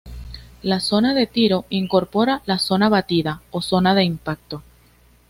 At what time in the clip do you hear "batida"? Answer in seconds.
2.89-3.43